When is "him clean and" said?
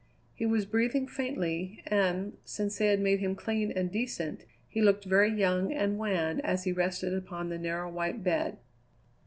3.19-3.91